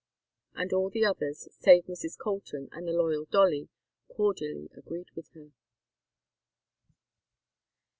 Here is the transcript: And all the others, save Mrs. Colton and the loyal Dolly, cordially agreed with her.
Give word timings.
And 0.55 0.73
all 0.73 0.89
the 0.89 1.05
others, 1.05 1.47
save 1.51 1.85
Mrs. 1.85 2.17
Colton 2.17 2.69
and 2.71 2.87
the 2.87 2.91
loyal 2.91 3.25
Dolly, 3.25 3.69
cordially 4.07 4.67
agreed 4.75 5.11
with 5.13 5.29
her. 5.35 5.51